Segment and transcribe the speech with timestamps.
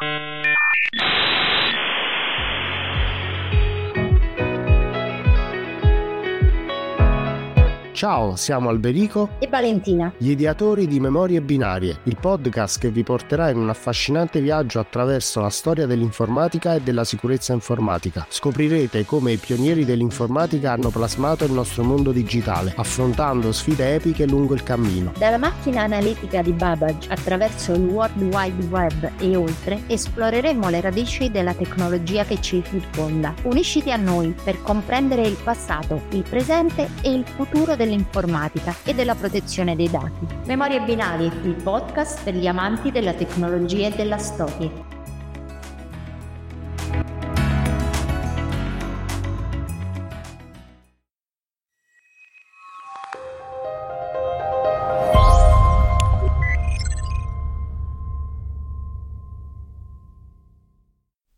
[0.00, 0.33] Thank you.
[7.94, 13.50] Ciao, siamo Alberico e Valentina, gli ideatori di Memorie Binarie, il podcast che vi porterà
[13.50, 18.26] in un affascinante viaggio attraverso la storia dell'informatica e della sicurezza informatica.
[18.28, 24.54] Scoprirete come i pionieri dell'informatica hanno plasmato il nostro mondo digitale, affrontando sfide epiche lungo
[24.54, 25.12] il cammino.
[25.16, 31.30] Dalla macchina analitica di Babbage attraverso il World Wide Web e oltre, esploreremo le radici
[31.30, 33.32] della tecnologia che ci circonda.
[33.44, 38.94] Unisciti a noi per comprendere il passato, il presente e il futuro dell'informatica dell'informatica e
[38.94, 40.26] della protezione dei dati.
[40.46, 44.92] Memorie Binari, il podcast per gli amanti della tecnologia e della storia.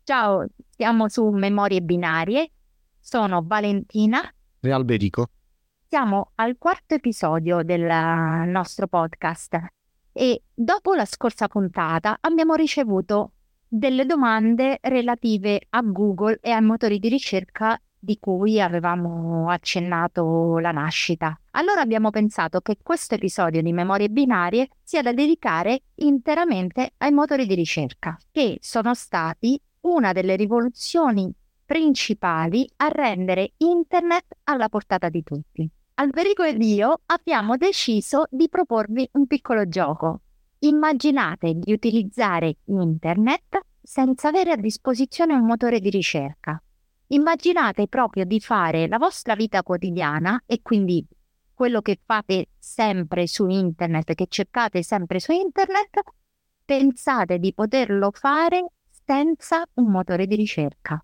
[0.03, 2.51] Ciao, siamo su Memorie Binarie.
[2.99, 4.21] Sono Valentina
[4.61, 5.29] e Alberico.
[5.89, 7.83] Siamo al quarto episodio del
[8.49, 9.57] nostro podcast
[10.11, 13.31] e dopo la scorsa puntata abbiamo ricevuto
[13.65, 20.71] delle domande relative a Google e ai motori di ricerca di cui avevamo accennato la
[20.71, 21.39] nascita.
[21.51, 27.45] Allora abbiamo pensato che questo episodio di Memorie Binarie sia da dedicare interamente ai motori
[27.45, 31.33] di ricerca, che sono stati una delle rivoluzioni
[31.67, 35.69] principali a rendere Internet alla portata di tutti.
[35.95, 40.21] Alberico ed io abbiamo deciso di proporvi un piccolo gioco.
[40.59, 46.61] Immaginate di utilizzare internet senza avere a disposizione un motore di ricerca.
[47.07, 51.05] Immaginate proprio di fare la vostra vita quotidiana e quindi
[51.53, 55.99] quello che fate sempre su internet, che cercate sempre su internet,
[56.63, 58.67] pensate di poterlo fare
[59.05, 61.01] senza un motore di ricerca.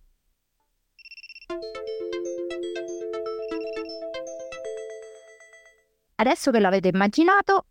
[6.15, 7.65] Adesso che l'avete immaginato,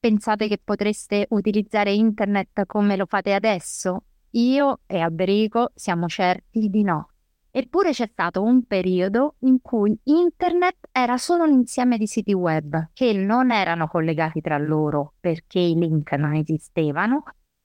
[0.00, 4.04] pensate che potreste utilizzare internet come lo fate adesso?
[4.30, 7.10] Io e Alberico siamo certi di no.
[7.50, 12.90] Eppure c'è stato un periodo in cui internet era solo un insieme di siti web
[12.92, 17.22] che non erano collegati tra loro perché i link non esistevano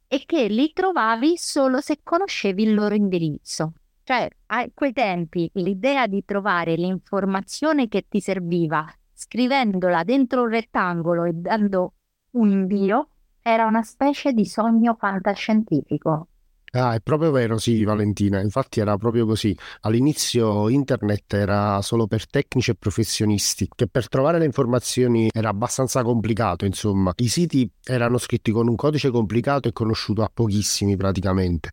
[0.08, 3.74] e che li trovavi solo se conoscevi il loro indirizzo.
[4.12, 11.24] Cioè, a quei tempi l'idea di trovare l'informazione che ti serviva scrivendola dentro un rettangolo
[11.24, 11.94] e dando
[12.32, 13.08] un invio,
[13.42, 16.28] era una specie di sogno fantascientifico.
[16.72, 18.42] Ah, è proprio vero, sì, Valentina.
[18.42, 19.58] Infatti era proprio così.
[19.82, 26.04] All'inizio internet era solo per tecnici e professionisti, che per trovare le informazioni era abbastanza
[26.04, 27.14] complicato, insomma.
[27.16, 31.70] I siti erano scritti con un codice complicato e conosciuto a pochissimi praticamente.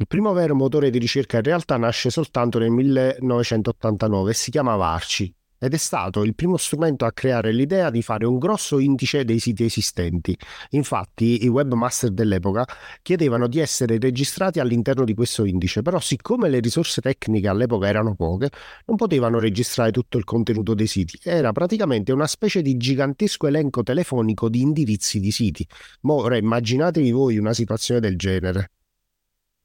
[0.00, 4.86] Il primo vero motore di ricerca in realtà nasce soltanto nel 1989 e si chiamava
[4.86, 9.26] Arci ed è stato il primo strumento a creare l'idea di fare un grosso indice
[9.26, 10.34] dei siti esistenti.
[10.70, 12.64] Infatti i webmaster dell'epoca
[13.02, 18.14] chiedevano di essere registrati all'interno di questo indice, però siccome le risorse tecniche all'epoca erano
[18.14, 18.48] poche,
[18.86, 21.18] non potevano registrare tutto il contenuto dei siti.
[21.22, 25.68] Era praticamente una specie di gigantesco elenco telefonico di indirizzi di siti.
[26.00, 28.70] Ma ora immaginatevi voi una situazione del genere.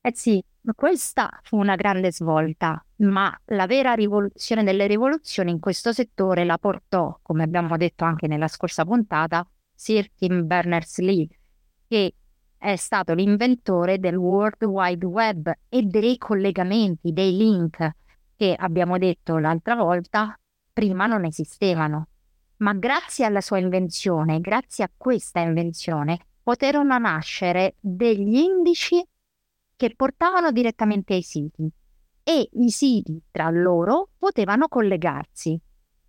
[0.06, 0.40] Eh sì,
[0.76, 6.60] questa fu una grande svolta, ma la vera rivoluzione delle rivoluzioni in questo settore la
[6.60, 9.44] portò, come abbiamo detto anche nella scorsa puntata,
[9.74, 11.28] Sir Tim Berners-Lee,
[11.88, 12.14] che
[12.56, 17.90] è stato l'inventore del World Wide Web e dei collegamenti, dei link
[18.36, 20.40] che abbiamo detto l'altra volta,
[20.72, 22.10] prima non esistevano.
[22.58, 29.04] Ma grazie alla sua invenzione, grazie a questa invenzione, poterono nascere degli indici
[29.76, 31.70] che portavano direttamente ai siti
[32.24, 35.60] e i siti tra loro potevano collegarsi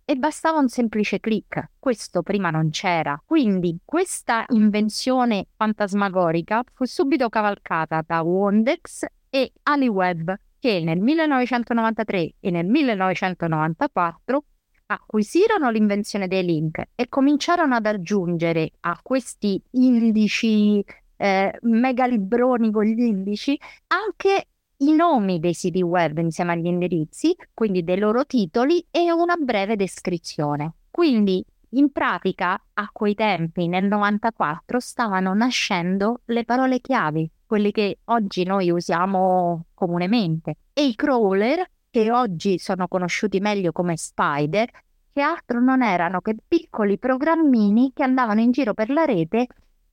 [0.09, 1.71] e bastava un semplice clic.
[1.77, 3.21] Questo prima non c'era.
[3.25, 12.51] Quindi questa invenzione fantasmagorica fu subito cavalcata da Wondex e AliWeb che nel 1993 e
[12.51, 14.43] nel 1994
[14.87, 20.83] acquisirono l'invenzione dei link e cominciarono ad aggiungere a questi indici
[21.17, 24.47] eh, megalibroni con gli indici, anche
[24.77, 29.75] i nomi dei siti web insieme agli indirizzi, quindi dei loro titoli e una breve
[29.75, 30.73] descrizione.
[30.91, 37.99] Quindi in pratica a quei tempi, nel 94, stavano nascendo le parole chiavi, quelle che
[38.05, 44.69] oggi noi usiamo comunemente, e i crawler, che oggi sono conosciuti meglio come spider,
[45.11, 49.47] che altro non erano che piccoli programmini che andavano in giro per la rete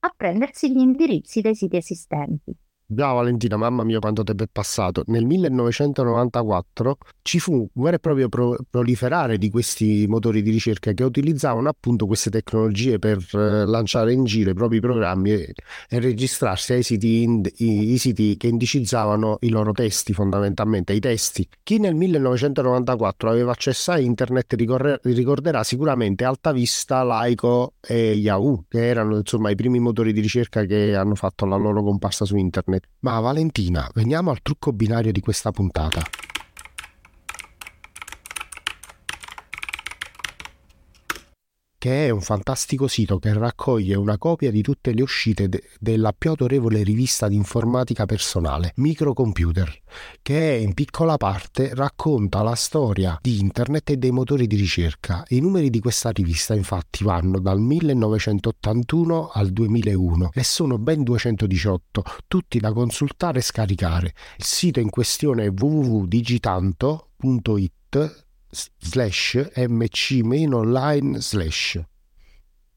[0.05, 2.55] a prendersi gli indirizzi dei siti esistenti.
[2.87, 5.01] Già Valentina, mamma mia quanto tempo è passato.
[5.07, 10.91] Nel 1994 ci fu un vero e proprio pro- proliferare di questi motori di ricerca
[10.93, 15.53] che utilizzavano appunto queste tecnologie per eh, lanciare in giro i propri programmi e,
[15.89, 20.99] e registrarsi ai siti, ind- i, i siti che indicizzavano i loro testi fondamentalmente, i
[20.99, 21.47] testi.
[21.63, 28.85] Chi nel 1994 aveva accesso a internet ricorre- ricorderà sicuramente Altavista, Laico e Yahoo, che
[28.85, 32.73] erano insomma i primi motori di ricerca che hanno fatto la loro comparsa su internet.
[32.99, 36.01] Ma Valentina, veniamo al trucco binario di questa puntata.
[41.85, 46.15] Che è un fantastico sito che raccoglie una copia di tutte le uscite de- della
[46.17, 49.81] più autorevole rivista di informatica personale, Microcomputer,
[50.23, 55.23] che in piccola parte racconta la storia di internet e dei motori di ricerca.
[55.27, 62.03] I numeri di questa rivista infatti vanno dal 1981 al 2001 e sono ben 218,
[62.27, 64.15] tutti da consultare e scaricare.
[64.37, 68.24] Il sito in questione è www.digitanto.it
[68.79, 71.81] slash mc-online slash.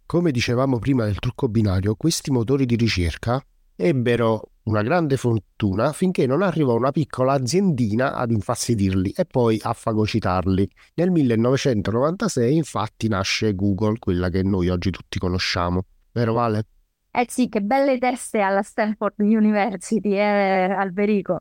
[0.06, 3.42] Come dicevamo prima del trucco binario, questi motori di ricerca
[3.80, 9.72] ebbero una grande fortuna finché non arrivò una piccola aziendina ad infastidirli e poi a
[9.72, 10.68] fagocitarli.
[10.94, 15.84] Nel 1996 infatti nasce Google, quella che noi oggi tutti conosciamo.
[16.12, 16.66] Vero Vale?
[17.10, 21.40] Eh sì, che belle teste alla Stanford University, eh, Alberico.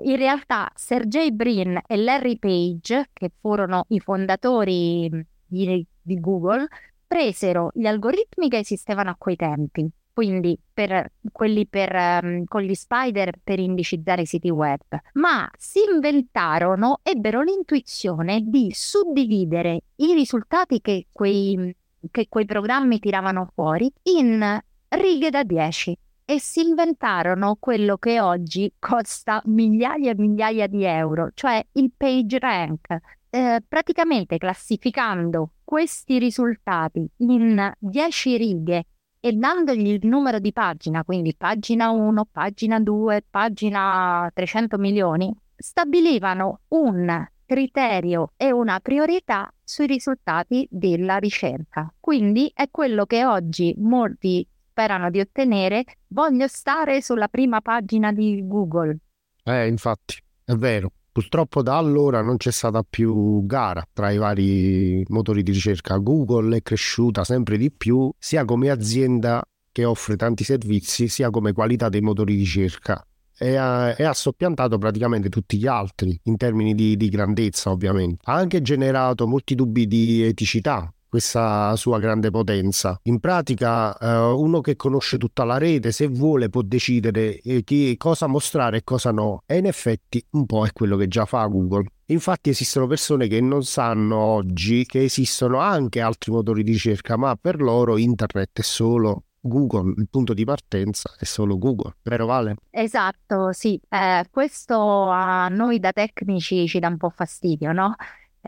[0.00, 5.10] In realtà Sergey Brin e Larry Page, che furono i fondatori
[5.44, 6.68] di, di Google,
[7.06, 12.74] presero gli algoritmi che esistevano a quei tempi, quindi per quelli per, um, con gli
[12.74, 14.80] spider per indicizzare i siti web,
[15.14, 21.74] ma si inventarono, ebbero l'intuizione di suddividere i risultati che quei,
[22.10, 25.98] che quei programmi tiravano fuori in righe da 10
[26.30, 32.38] e si inventarono quello che oggi costa migliaia e migliaia di euro, cioè il page
[32.38, 32.98] rank,
[33.30, 38.84] eh, praticamente classificando questi risultati in 10 righe
[39.18, 46.60] e dandogli il numero di pagina, quindi pagina 1, pagina 2, pagina 300 milioni, stabilivano
[46.68, 51.90] un criterio e una priorità sui risultati della ricerca.
[51.98, 54.46] Quindi è quello che oggi molti
[54.78, 58.96] sperano di ottenere, voglio stare sulla prima pagina di Google.
[59.42, 60.92] Eh, infatti, è vero.
[61.10, 65.96] Purtroppo da allora non c'è stata più gara tra i vari motori di ricerca.
[65.96, 69.42] Google è cresciuta sempre di più, sia come azienda
[69.72, 73.04] che offre tanti servizi, sia come qualità dei motori di ricerca.
[73.36, 78.22] E ha, e ha, soppiantato praticamente tutti gli altri in termini di, di grandezza, ovviamente.
[78.24, 82.98] Ha anche generato molti dubbi di eticità questa sua grande potenza.
[83.04, 87.96] In pratica, eh, uno che conosce tutta la rete, se vuole, può decidere eh, chi,
[87.96, 89.42] cosa mostrare e cosa no.
[89.46, 91.86] E in effetti un po' è quello che già fa Google.
[92.10, 97.36] Infatti esistono persone che non sanno oggi che esistono anche altri motori di ricerca, ma
[97.36, 102.56] per loro internet è solo Google, il punto di partenza è solo Google, vero Vale?
[102.70, 103.80] Esatto, sì.
[103.88, 107.94] Eh, questo a noi da tecnici ci dà un po' fastidio, no?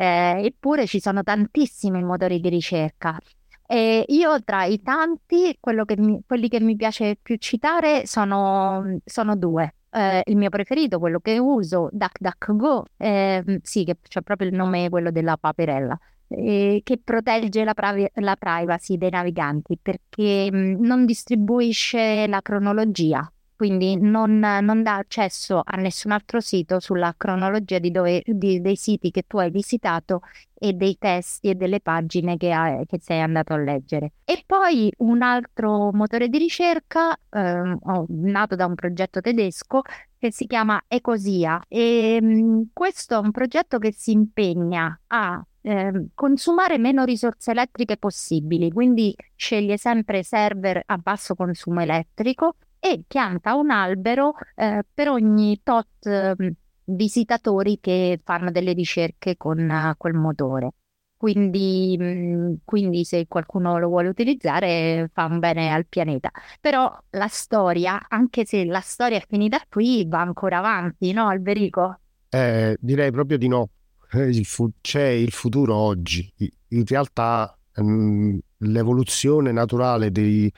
[0.01, 3.19] Eh, eppure ci sono tantissimi motori di ricerca.
[3.67, 9.37] E io tra i tanti, che mi, quelli che mi piace più citare sono, sono
[9.37, 9.75] due.
[9.91, 14.89] Eh, il mio preferito, quello che uso, DuckDuckGo, eh, sì, che c'è proprio il nome
[14.89, 21.05] quello della paperella, eh, che protegge la, pravi- la, privacy dei naviganti perché mh, non
[21.05, 23.31] distribuisce la cronologia
[23.61, 28.75] quindi non, non, dà accesso a nessun altro sito sulla cronologia di dove, di, dei
[28.75, 30.23] siti che tu hai visitato
[30.55, 34.13] e dei testi e delle pagine che, hai, che sei andato a leggere.
[34.25, 37.77] E poi un altro motore di ricerca eh,
[38.09, 39.83] nato da un progetto tedesco
[40.17, 45.45] che si chiama Ecosia e mh, mm, questo è un progetto che si impegna a
[45.61, 53.05] eh, consumare meno risorse elettriche possibili, quindi sceglie sempre server a basso consumo elettrico e
[53.07, 56.35] pianta un albero eh, per ogni tot eh,
[56.85, 60.73] visitatori che fanno delle ricerche con uh, quel motore.
[61.17, 66.31] Quindi, mm, quindi, se qualcuno lo vuole utilizzare fa un bene al pianeta.
[66.61, 72.01] Però la storia, anche se la storia è finita qui, va ancora avanti, no Alberico?
[72.31, 73.69] Eh, direi proprio di no.
[74.13, 76.33] Eh, il fu- c'è il futuro oggi.
[76.69, 80.51] In realtà mh, mm, l'evoluzione naturale dei,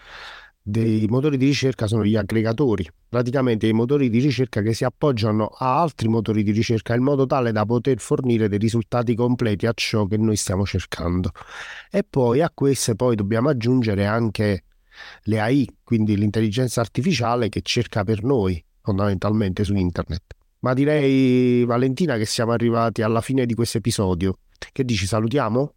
[0.63, 5.47] dei motori di ricerca sono gli aggregatori, praticamente i motori di ricerca che si appoggiano
[5.47, 9.73] a altri motori di ricerca in modo tale da poter fornire dei risultati completi a
[9.75, 11.33] ciò che noi stiamo cercando.
[11.91, 14.65] E poi a queste poi dobbiamo aggiungere anche
[15.23, 20.35] le AI, quindi l'intelligenza artificiale che cerca per noi fondamentalmente su internet.
[20.61, 24.39] Ma direi, Valentina, che siamo arrivati alla fine di questo episodio.
[24.71, 25.75] Che dici, salutiamo?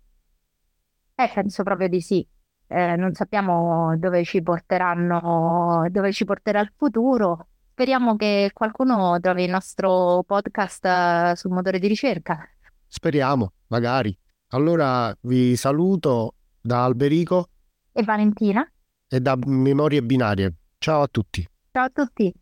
[1.16, 2.28] Eh, penso proprio di sì.
[2.68, 7.48] Eh, non sappiamo dove ci porteranno, dove ci porterà il futuro.
[7.72, 12.48] Speriamo che qualcuno trovi il nostro podcast eh, sul motore di ricerca.
[12.88, 14.18] Speriamo, magari.
[14.50, 17.50] Allora vi saluto da Alberico
[17.92, 18.66] e Valentina
[19.08, 20.54] e da Memorie Binarie.
[20.78, 21.48] Ciao a tutti.
[21.72, 22.34] Ciao a tutti.